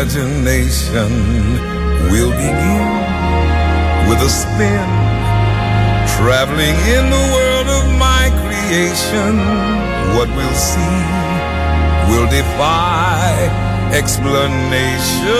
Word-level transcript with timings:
imagination 0.00 1.12
will 2.10 2.30
begin 2.30 2.88
with 4.08 4.18
a 4.24 4.30
spin, 4.30 4.88
traveling 6.16 6.76
in 6.88 7.04
the 7.10 7.24
world 7.36 7.68
of 7.68 7.84
my 7.98 8.32
creation. 8.40 9.36
What 10.16 10.28
we'll 10.30 10.54
see 10.56 11.00
will 12.08 12.26
defy 12.30 13.28
explanation. 13.92 15.36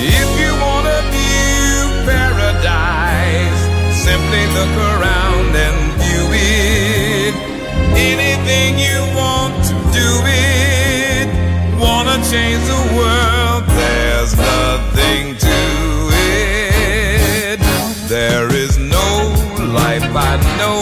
If 0.00 0.28
you 0.40 0.50
want 0.64 0.86
to 0.88 1.00
view 1.12 1.76
paradise, 2.08 3.60
simply 4.02 4.44
look 4.56 4.74
around 4.96 5.52
and 5.66 5.92
view 6.00 6.24
it. 6.32 7.34
Anything 7.94 8.78
you 8.78 8.98
want 9.14 9.52
to 9.66 9.74
do 9.92 10.08
it 10.24 10.51
change 12.32 12.64
the 12.64 12.84
world. 12.96 13.62
There's 13.76 14.34
nothing 14.34 15.36
to 15.36 15.58
it. 16.16 17.60
There 18.08 18.48
is 18.50 18.78
no 18.78 19.08
life 19.80 20.08
I 20.16 20.32
know 20.56 20.80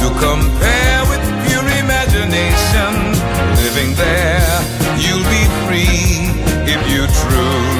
to 0.00 0.06
compare 0.26 1.00
with 1.10 1.22
pure 1.44 1.68
imagination. 1.84 2.92
Living 3.62 3.92
there, 4.04 4.56
you'll 5.02 5.28
be 5.36 5.44
free 5.66 6.32
if 6.72 6.80
you 6.90 7.02
truly. 7.20 7.73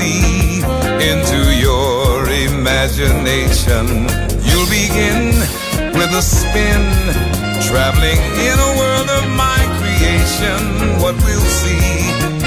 see 0.00 0.62
into 1.12 1.40
your 1.66 2.24
imagination. 2.48 3.86
You'll 4.48 4.70
begin 4.70 5.20
with 5.98 6.12
a 6.22 6.22
spin, 6.22 6.82
traveling 7.68 8.20
in 8.48 8.56
a 8.68 8.70
world 8.80 9.08
of 9.18 9.24
my 9.44 9.60
creation. 9.78 10.60
What 11.02 11.16
we'll 11.24 11.50
see 11.62 11.92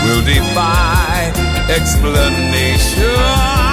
will 0.04 0.24
defy 0.26 1.32
explanation. 1.70 3.73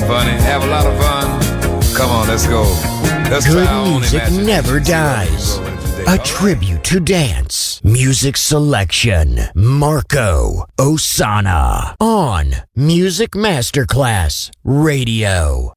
funny, 0.00 0.32
have 0.32 0.62
a 0.62 0.66
lot 0.66 0.86
of 0.86 0.96
fun. 0.98 1.94
Come 1.94 2.10
on, 2.10 2.28
let's 2.28 2.46
go. 2.46 2.62
Let's 3.30 3.46
Good 3.46 3.68
music 3.98 4.30
never 4.44 4.80
dies. 4.80 5.58
A 6.06 6.18
tribute 6.24 6.82
to 6.84 6.98
dance. 6.98 7.80
Music 7.84 8.36
selection. 8.36 9.40
Marco 9.54 10.64
Ossanna 10.78 11.94
on 12.00 12.54
Music 12.74 13.32
Masterclass 13.32 14.50
Radio. 14.64 15.72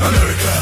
America. 0.00 0.61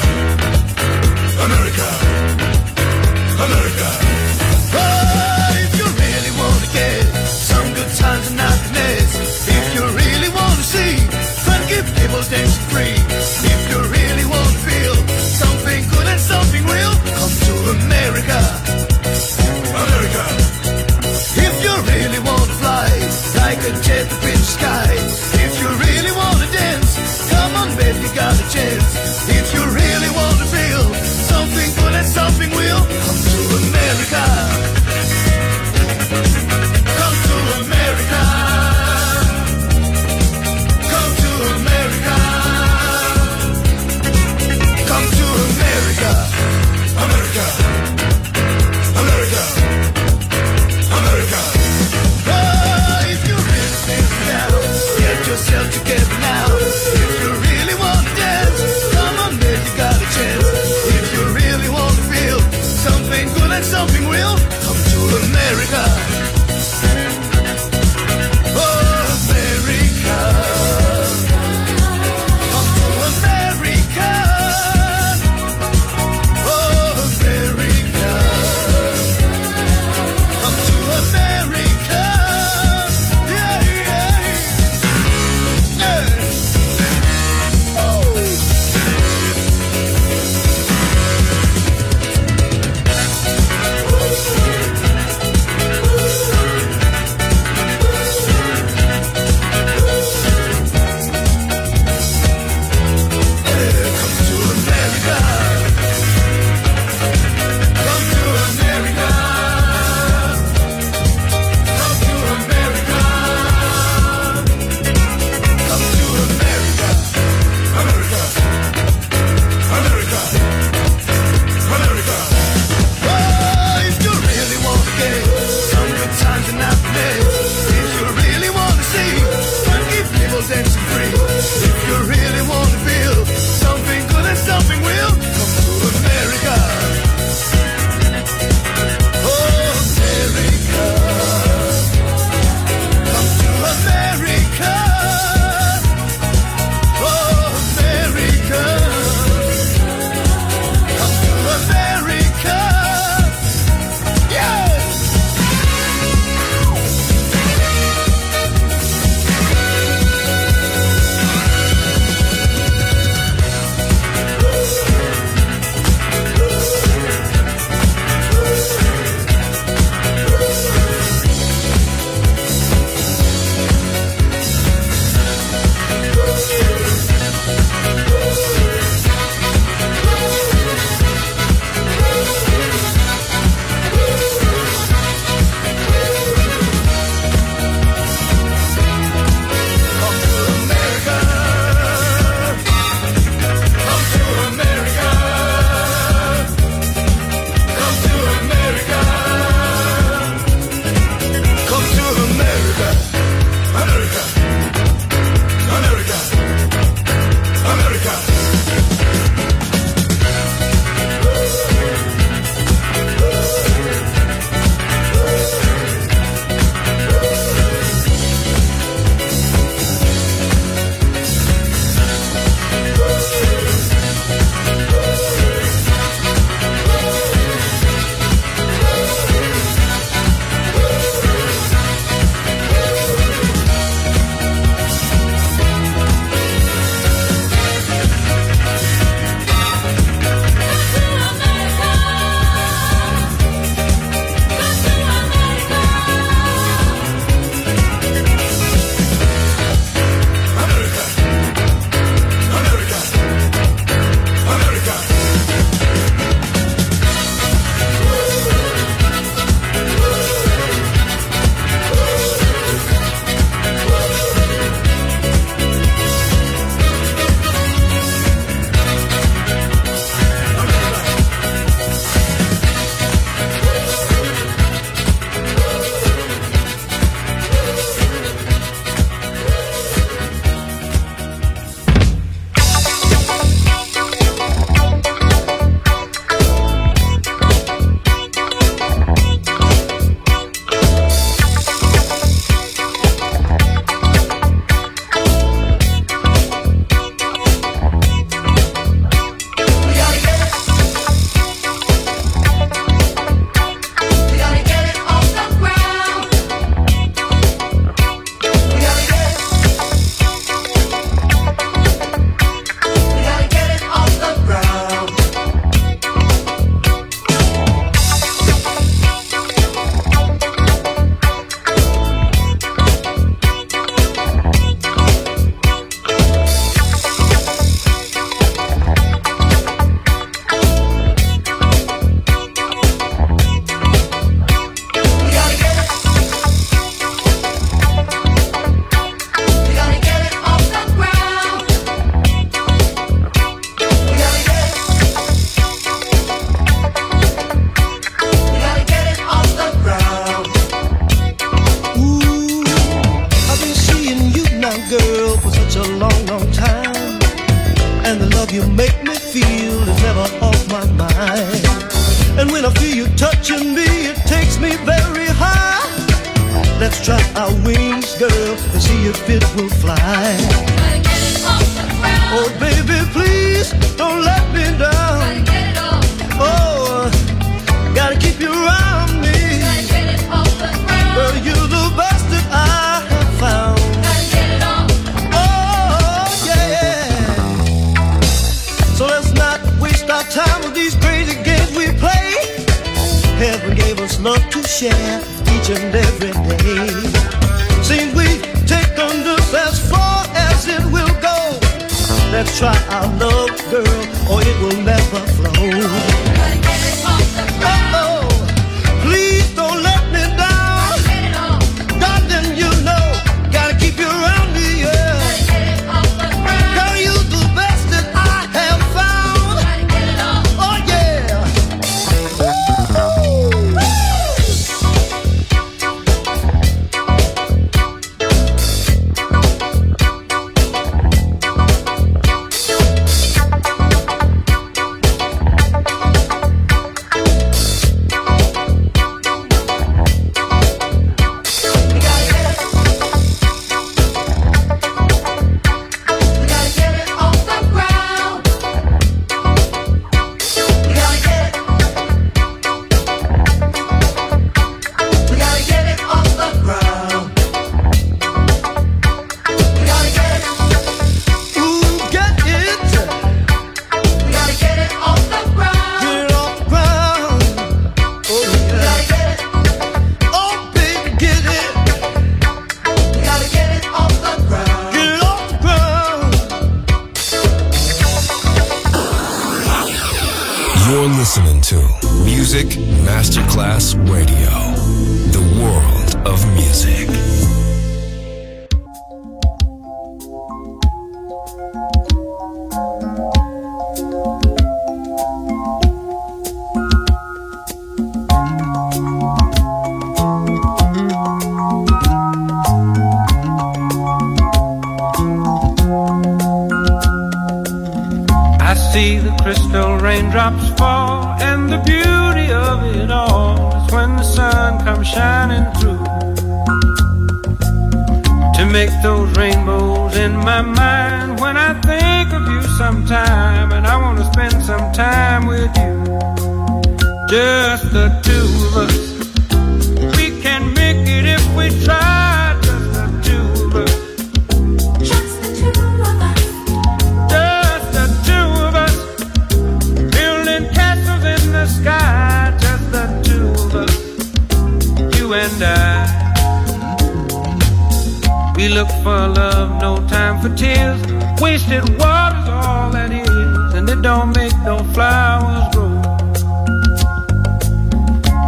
is. 550.85 551.40
Wasted 551.40 551.88
water's 551.99 552.49
all 552.49 552.90
that 552.90 553.11
is, 553.12 553.75
and 553.75 553.88
it 553.88 554.03
don't 554.03 554.37
make 554.37 554.57
no 554.64 554.79
flowers 554.95 555.75
grow. 555.75 555.95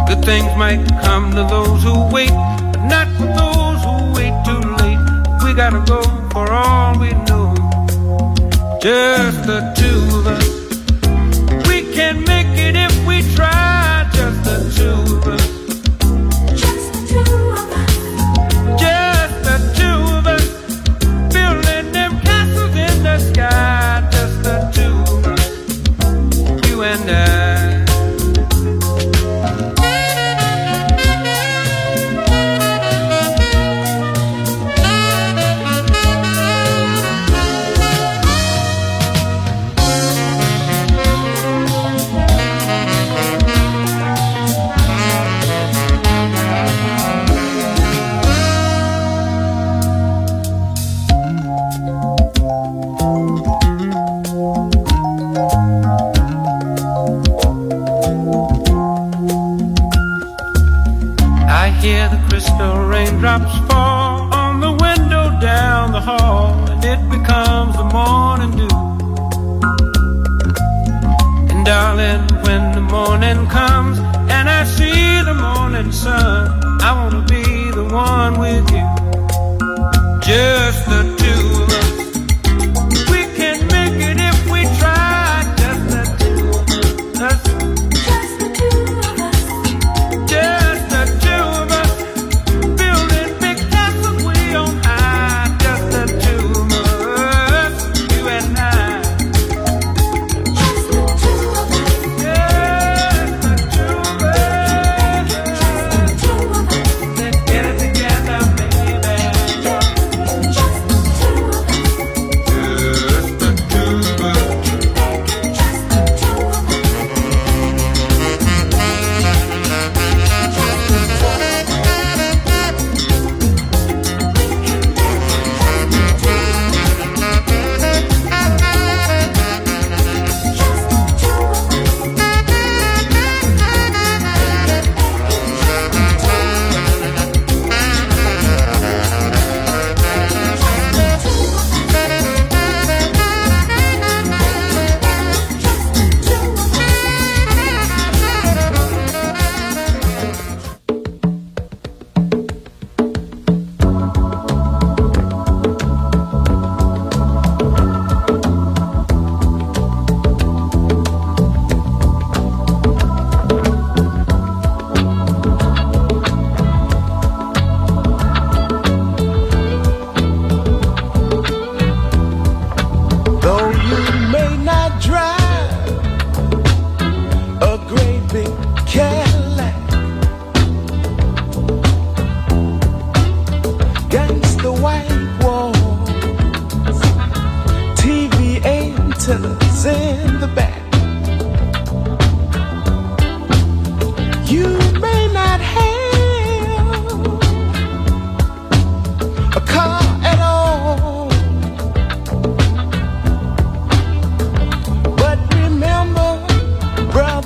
Good 0.07 0.23
things 0.25 0.51
might 0.57 0.83
come 1.03 1.31
to 1.31 1.43
those 1.55 1.81
who 1.83 1.95
wait, 2.13 2.29
but 2.29 2.83
not 2.93 3.07
for 3.17 3.29
those 3.41 3.79
who 3.87 3.95
wait 4.17 4.35
too 4.47 4.61
late. 4.81 5.01
We 5.43 5.53
gotta 5.53 5.83
go 5.93 6.01
for 6.33 6.51
all 6.51 6.99
we 6.99 7.11
know, 7.29 7.53
just 8.81 9.37
the 9.49 9.59
two 9.77 10.17
of 10.19 10.27
us. 10.27 10.62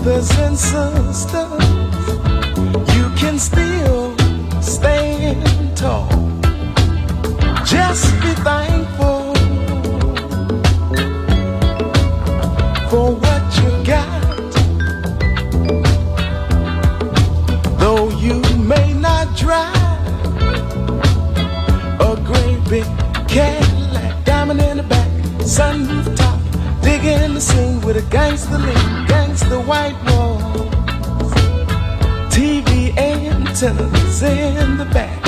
Brothers 0.07 0.37
and 0.37 0.57
sisters, 0.57 1.65
you 2.95 3.09
can 3.17 3.37
still 3.37 4.17
stand 4.61 5.75
tall. 5.75 6.07
Just 7.65 8.13
be 8.21 8.31
thankful 8.47 9.35
for 12.89 13.15
what 13.21 13.43
you 13.59 13.69
got. 13.83 14.51
Though 17.77 18.09
you 18.17 18.39
may 18.63 18.93
not 18.93 19.35
drive 19.35 19.75
a 21.99 22.15
great 22.23 22.63
big 22.69 22.85
Cadillac, 23.27 24.23
diamond 24.23 24.61
in 24.61 24.77
the 24.77 24.83
back, 24.83 25.09
sunroof 25.39 26.15
top, 26.15 26.39
digging 26.81 27.33
the 27.33 27.41
scene 27.41 27.81
with 27.81 27.97
a 27.97 28.09
gangster 28.09 28.57
lean, 28.57 29.05
gangster 29.47 29.67
white 29.67 29.95
walls, 30.05 31.33
TV 32.33 32.97
antennas 32.97 34.23
in 34.23 34.77
the 34.77 34.85
back. 34.85 35.26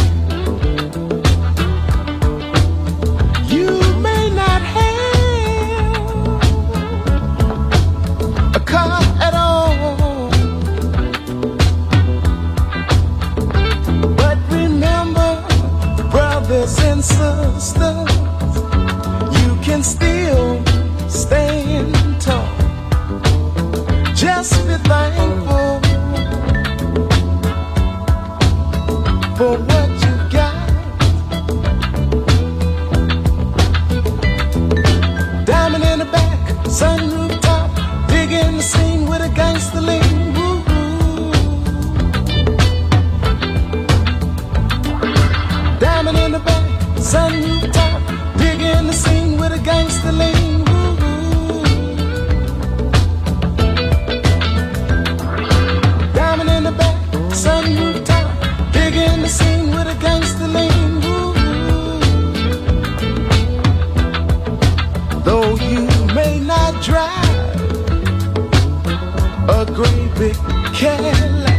A 69.49 69.65
great 69.65 70.13
big 70.15 70.35
Cadillac, 70.73 71.58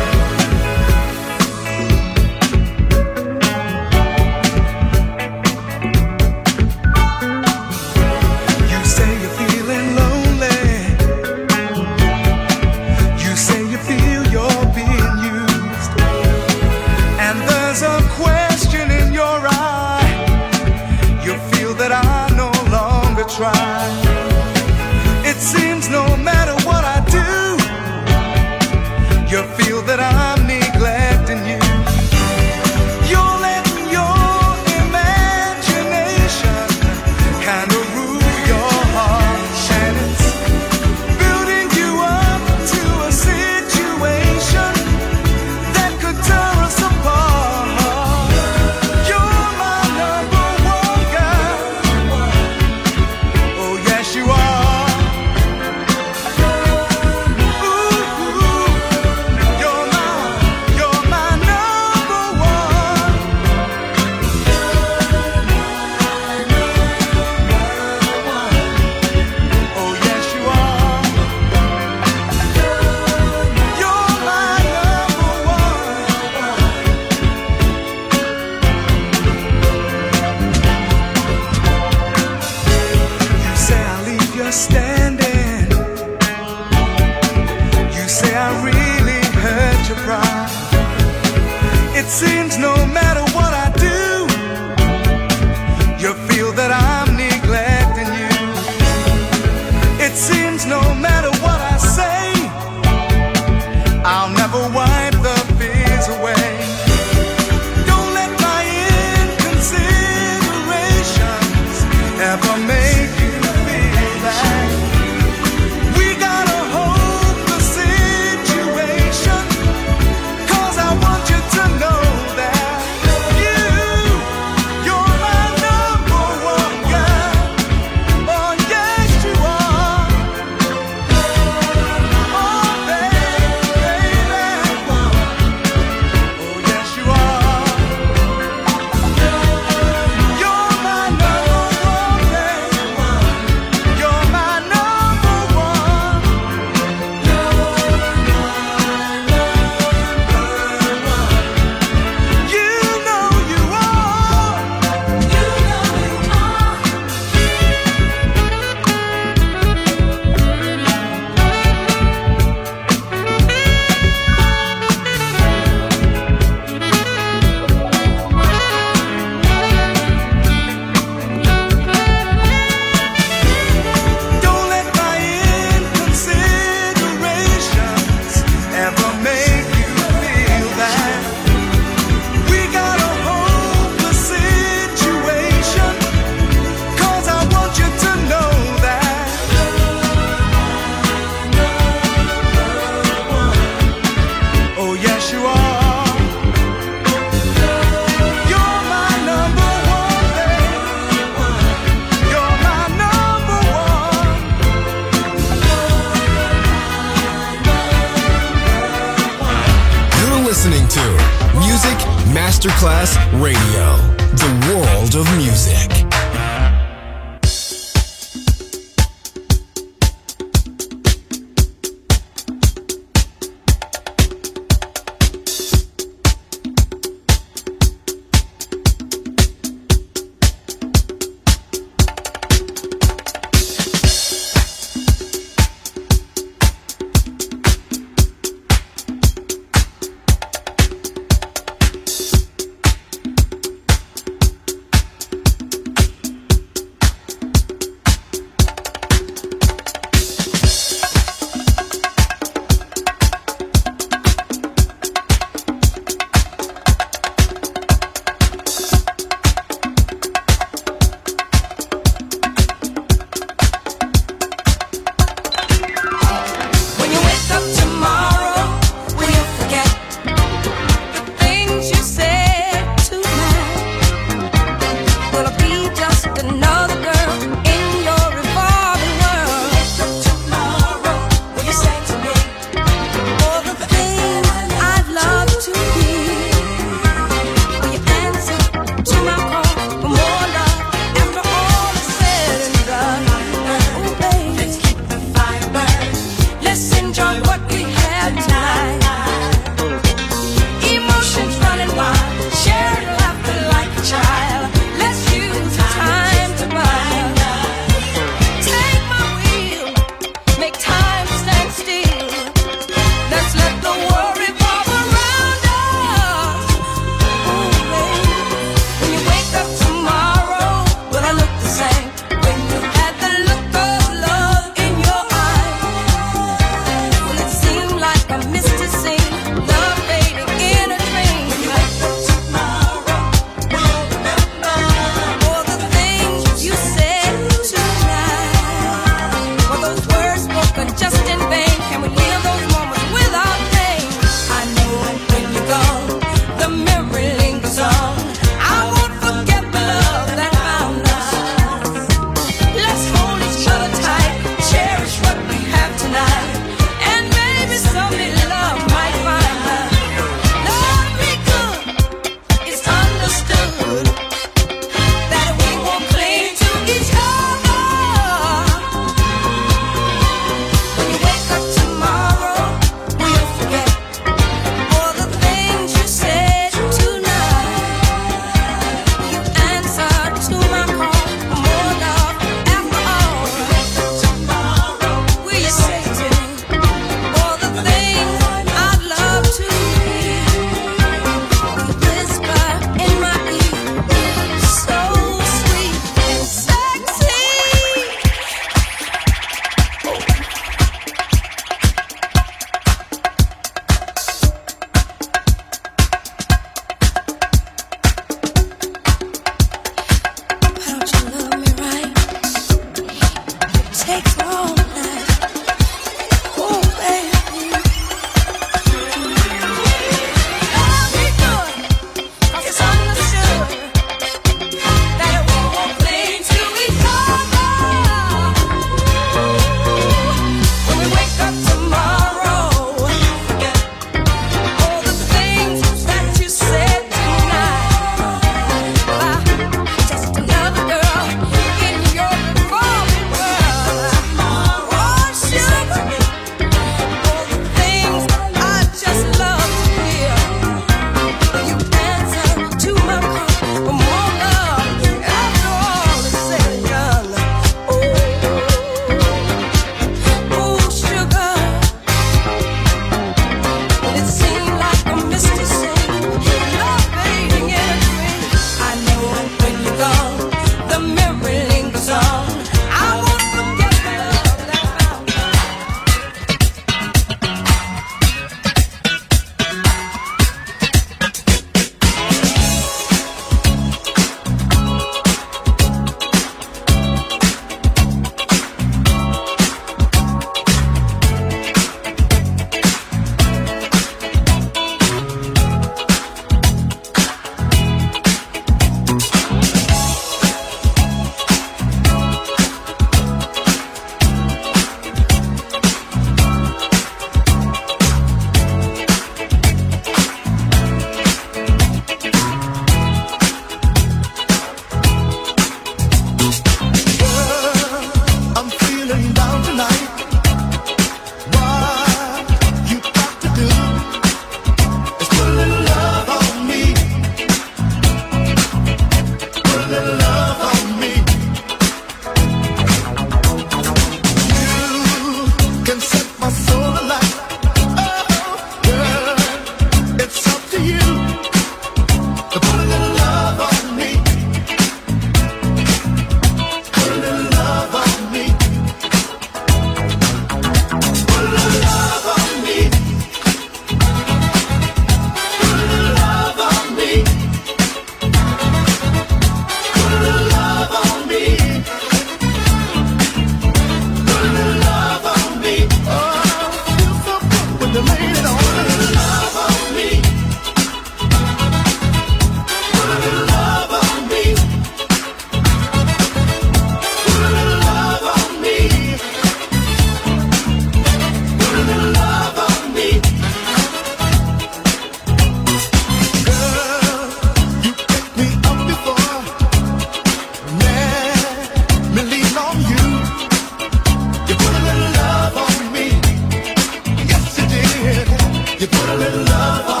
You 598.81 598.87
put 598.87 599.09
a 599.09 599.15
little 599.15 599.43
love. 599.45 599.89
on 599.89 600.00